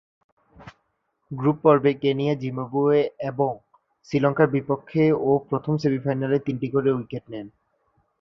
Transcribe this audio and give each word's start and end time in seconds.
Group 1.31 1.57
পর্বে 1.63 1.91
Kenya, 1.93 2.33
Zimbabwe 2.35 3.01
এবং 3.29 3.51
শ্রীলঙ্কার 4.07 4.47
বিপক্ষে 4.47 5.03
ও 5.21 5.31
প্রথম 5.49 5.73
সেমি-ফাইনালে 5.77 6.37
তিনটি 6.39 6.67
করে 6.69 6.89
উইকেট 6.91 7.23
নেন। 7.29 7.47